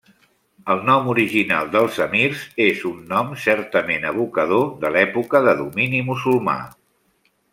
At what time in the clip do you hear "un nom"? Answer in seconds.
2.93-3.29